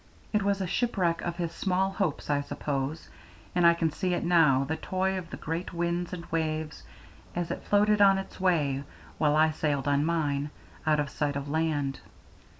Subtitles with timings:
[0.33, 3.07] It was a shipwreck of his small hopes, I suppose,
[3.53, 6.81] and I can see it now, the toy of the great winds and waves,
[7.35, 8.83] as it floated on its way,
[9.19, 10.49] while I sailed on mine,
[10.87, 11.99] out of sight of land.